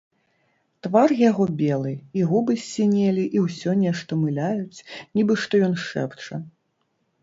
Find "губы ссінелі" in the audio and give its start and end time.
2.33-3.29